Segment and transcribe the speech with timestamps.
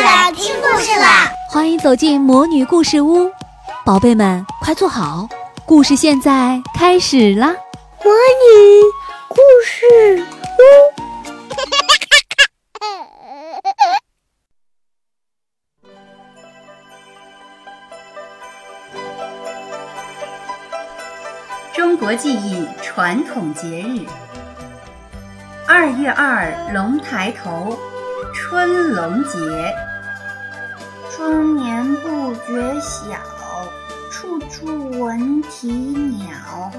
[0.00, 1.32] 啦，听故事啦！
[1.48, 3.30] 欢迎走进魔女故事屋，
[3.84, 5.28] 宝贝们快坐好，
[5.64, 7.48] 故事现在开始啦！
[8.04, 8.82] 魔女
[9.28, 10.24] 故事
[10.58, 10.62] 屋，
[21.74, 24.00] 中国记忆传统节日。
[25.68, 27.76] 二月二龙抬头，
[28.36, 29.38] 春龙节。
[31.10, 33.16] 春眠不觉晓，
[34.10, 36.70] 处处闻啼鸟。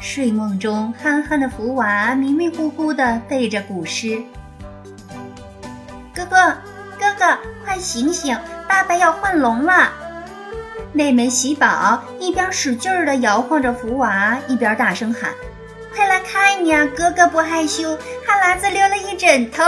[0.00, 4.20] 睡梦中憨憨的福娃迷迷糊糊地背着古诗。
[6.12, 6.36] 哥哥，
[6.98, 8.36] 哥哥，快醒醒！
[8.68, 9.88] 爸爸要换龙了。
[10.92, 15.30] 妹妹喜宝一边使劲儿地摇晃着福娃，一边大声喊。
[15.94, 19.62] 快来看呀，哥哥不害羞，哈喇子流了一枕头。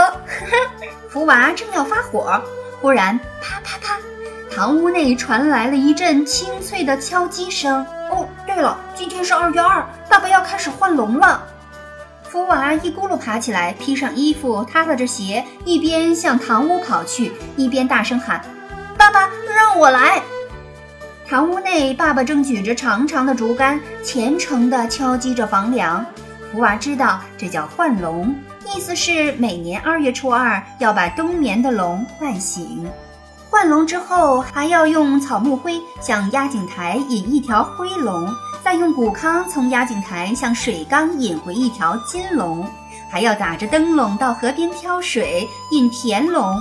[1.15, 2.41] 福娃正要发火，
[2.81, 3.97] 忽然啪啪啪，
[4.53, 7.85] 堂屋内传来了一阵清脆的敲击声。
[8.11, 11.41] 哦，对了，今天是二月二，爸爸要开始换龙了。
[12.23, 18.41] 福娃一咕噜爬起来，披上衣服，踏踏着鞋，一边向堂屋跑去，一边大声喊
[18.99, 20.21] ：“爸爸，让我来！”
[21.25, 26.05] 堂屋内，爸爸正举着长长的竹竿，虔诚地敲击着房梁。
[26.51, 28.35] 福娃知道这叫换龙，
[28.73, 32.89] 意思是每年二月初二要把冬眠的龙唤醒。
[33.49, 38.29] 换龙之后，还要用草木灰向压井台引一条灰龙，
[38.63, 42.65] 再用谷糠从压井台向水缸引回一条金龙，
[43.09, 46.59] 还要打着灯笼到河边挑水引田龙，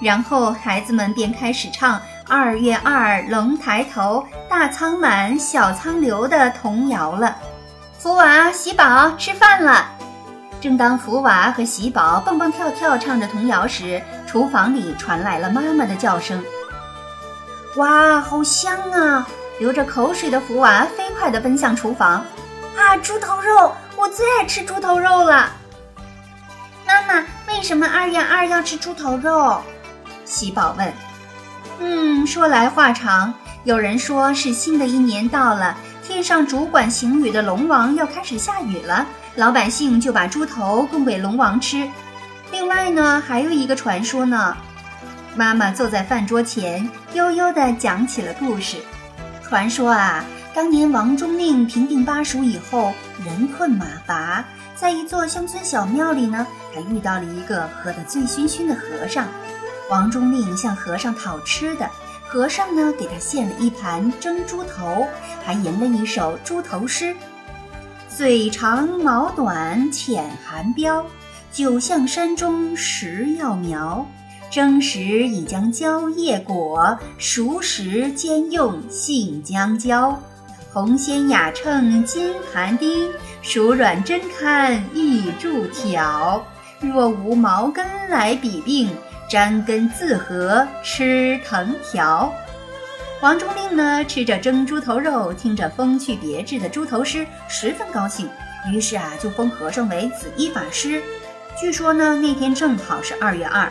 [0.00, 2.00] 然后孩子们便开始唱。
[2.28, 7.36] 二月二，龙抬头，大仓满，小仓流的童谣了。
[7.98, 9.88] 福娃、喜宝吃饭了。
[10.66, 16.42] 正当福娃和喜宝蹦蹦跳跳唱着童谣时，厨房里传来了妈妈的叫声
[17.78, 19.28] ：“哇，好香啊！”
[19.60, 22.14] 流着口水的福娃飞快地奔向厨房。
[22.76, 23.76] 啊，猪头肉！
[23.94, 25.52] 我最爱吃猪头肉了。
[26.84, 29.62] 妈妈，为什么二月二要吃猪头肉？
[30.24, 30.92] 喜宝问。
[31.78, 33.32] 嗯，说来话长。
[33.62, 41.90] 有人说是新的一年到了，天上主管行雨的龙王要开始下雨了，老百姓就把猪头供给龙王吃。
[42.52, 44.56] 另外呢，还有一个传说呢。
[45.34, 48.76] 妈妈坐在饭桌前，悠悠地讲起了故事。
[49.42, 50.24] 传说啊，
[50.54, 54.44] 当年王中令平定巴蜀以后，人困马乏，
[54.76, 59.26] 在一座乡村小庙里呢，他遇到了一个喝得醉醺醺的和尚。
[59.90, 61.90] 王中令向和尚讨吃的，
[62.28, 65.06] 和尚呢给他献了一盘蒸猪头，
[65.44, 67.14] 还吟了一首猪头诗：
[68.08, 71.04] 嘴长毛短浅含膘，
[71.52, 74.04] 酒向山中食药苗。
[74.48, 80.20] 蒸时已将蕉叶裹，熟时兼用杏浆浇。
[80.72, 83.08] 红鲜雅称金盘丁，
[83.42, 86.44] 熟软真堪玉柱条。
[86.80, 88.90] 若无毛根来比病。
[89.28, 92.32] 沾根自合吃藤条，
[93.20, 98.28] 王中令呢吃着蒸猪头肉，听着风趣别致的猪头诗，十分高兴。
[98.70, 101.02] 于是啊，就封和尚为紫衣法师。
[101.58, 103.68] 据说呢，那天正好是二月二。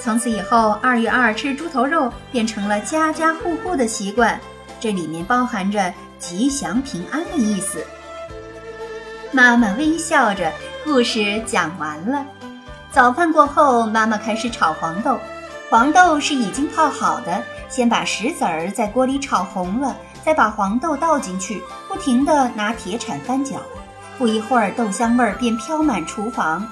[0.00, 4.40] 从此以后，二月二吃猪头肉变成了家家户户的习惯。
[4.80, 7.84] 这里面包含着吉祥平安的意思。
[9.30, 10.52] 妈妈微笑着，
[10.84, 12.24] 故事讲完了。
[12.90, 15.18] 早饭过后，妈妈开始炒黄豆。
[15.68, 19.94] 黄豆是已经泡好的，先把石子儿在锅里炒红了，
[20.24, 23.56] 再把黄豆倒进去，不停地拿铁铲翻搅。
[24.16, 26.66] 不一会儿，豆香味儿便飘满厨房，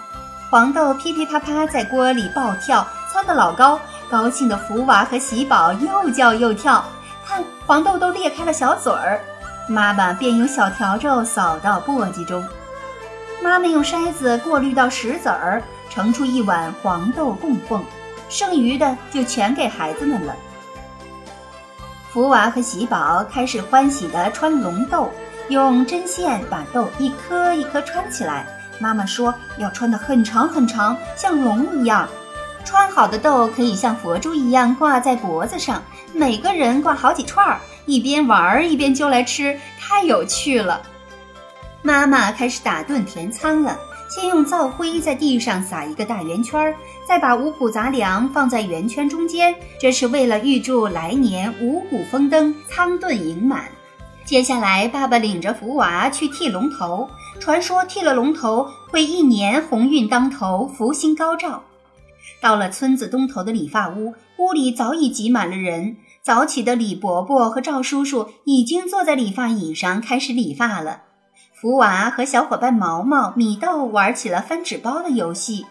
[0.51, 3.79] 黄豆噼噼啪啪在锅里爆跳，蹿得老高。
[4.09, 6.83] 高兴的福娃和喜宝又叫又跳，
[7.27, 9.21] 看黄豆都裂开了小嘴儿。
[9.69, 12.43] 妈妈便用小笤帚扫到簸箕中，
[13.43, 15.63] 妈妈用筛子过滤到石子儿。
[15.97, 17.83] 盛出一碗黄豆供奉，
[18.29, 20.37] 剩余的就全给孩子们了。
[22.13, 25.11] 福娃和喜宝开始欢喜地穿龙豆，
[25.49, 28.47] 用针线把豆一颗一颗穿起来。
[28.79, 32.07] 妈妈说要穿得很长很长，像龙一样。
[32.63, 35.83] 穿好的豆可以像佛珠一样挂在脖子上，
[36.13, 40.83] 每个人挂好几串儿，一边玩儿一边揪来吃，太有趣了。
[41.81, 43.79] 妈妈开始打盹填仓了。
[44.09, 46.75] 先用灶灰在地上撒一个大圆圈，
[47.07, 53.65] 再把五谷杂粮放在圆圈中间，这是为了预祝来年五谷丰登、仓顿盈满。
[54.25, 57.09] 接下来，爸爸领着福娃去剃龙头，
[57.41, 61.63] 传说剃了龙头会一年鸿运当头、福星高照。
[62.41, 65.97] 到了村子东头的理发屋，屋里早已挤满了人。
[66.23, 71.03] 早起的李伯伯和赵叔叔已经坐在理发椅上开始理发了。
[71.67, 75.67] 福娃和小伙伴毛毛、米豆玩起了翻纸包的游戏。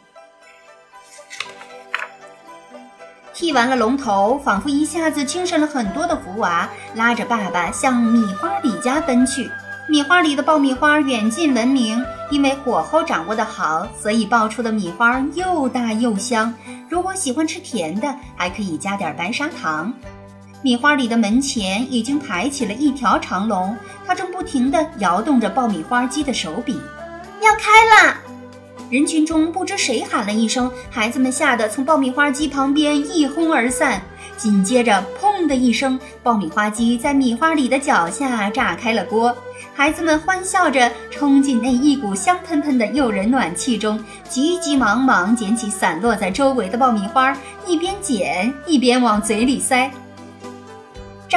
[3.34, 9.50] 剃完了龙头，仿佛一下子精神了很多的福娃，拉着爸爸向米花里家奔去。
[9.88, 16.54] 米花里的爆米花远近闻名，因为火候掌握的好，所以爆出的米花又大又香。
[16.90, 19.94] 如果喜欢吃甜的，还可以加点白砂糖。
[20.66, 26.76] 米花里的门前已经排起了一条长龙，它正不停地摇动着爆米花机的手柄。
[27.40, 28.18] 要开了！
[28.90, 34.02] 人群中不知谁喊了一声，孩子们吓得从爆米花机旁边一哄而散。
[34.38, 39.38] 紧接着，砰的一声，爆米花机在米花里的脚下炸开了锅。
[39.76, 49.92] 孩子们欢笑着冲进那一股香喷喷的诱人暖气中，急急忙忙捡起散落在周围的爆米花，一边捡一边往嘴里塞。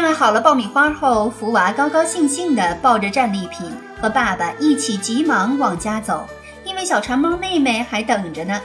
[0.00, 6.26] 炸好了爆米花后，福娃高高兴兴地抱着战利品，和爸爸一起急忙往家走。
[6.64, 8.60] 因为小馋猫妹妹还等着呢。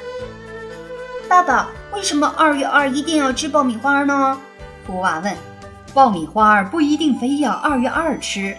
[1.28, 4.38] 爸爸，为什么二月二一定要吃爆米花呢？
[4.86, 5.36] 福娃问。
[5.94, 8.56] 爆米花不一定非要二月二吃，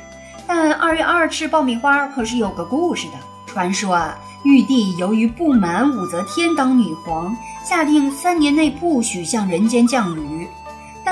[0.46, 3.14] 但二月二吃爆米花可是有个故事的。
[3.46, 7.34] 传说啊，玉帝由于不满武则天当女皇，
[7.64, 10.46] 下令三年内不许向人间降雨。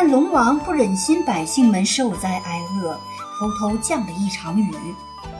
[0.05, 2.99] 但龙王不忍心百姓们受灾挨饿，
[3.39, 4.69] 偷偷降了一场雨。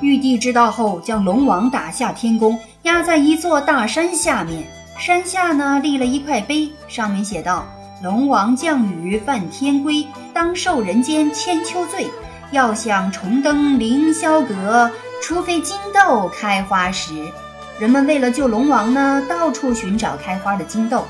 [0.01, 4.65] 玉帝知道后，将龙王打下天宫，压在一座大山下面。
[4.97, 7.67] 山下呢，立了一块碑，上面写道
[8.05, 12.07] ：“龙王降雨犯天规，当受人间千秋罪。
[12.53, 14.89] 要想重登凌霄阁，
[15.21, 17.13] 除非金豆开花时。”
[17.81, 21.05] 人们为了救龙王呢，到处寻找开花的金豆。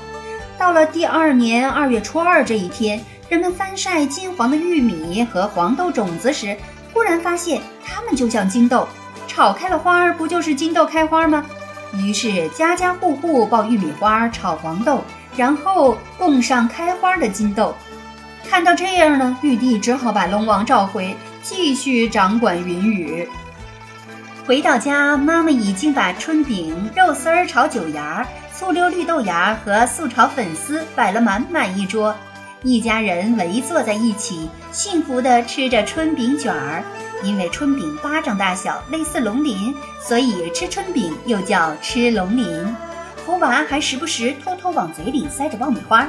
[0.57, 3.03] 到了第二年二月初二这一天，
[3.33, 6.55] 人们翻晒金黄的玉米和黄豆种子时，
[6.93, 8.87] 忽然发现，它们就像金豆，
[9.27, 11.43] 炒开了花儿，不就是金豆开花吗？
[11.93, 15.03] 于是家家户户爆玉米花，炒黄豆，
[15.35, 17.75] 然后供上开花的金豆。
[18.47, 23.27] 看到这样呢，玉帝只好把龙王召回，继续掌管云雨。
[24.45, 28.23] 回到家，妈妈已经把春饼、肉丝儿炒韭芽、
[28.55, 32.15] 醋溜绿豆芽和素炒粉丝摆了满满一桌。
[32.63, 36.83] 一家人围坐在一起，幸福地吃着春饼卷儿。
[37.21, 42.75] 因为春饼巴掌大小，类似龙鳞，所以吃春饼又叫吃龙鳞。
[43.25, 46.07] 福娃还时不时偷偷往嘴里塞着爆米花。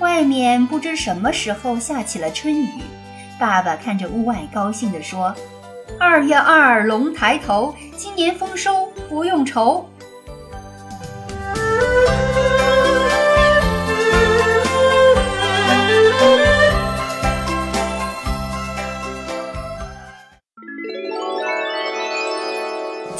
[0.00, 2.68] 外面不知什么时候下起了春雨。
[3.38, 5.34] 爸爸看着屋外，高兴地说
[5.98, 9.88] ：“二月二龙抬头，今年丰收不用愁。”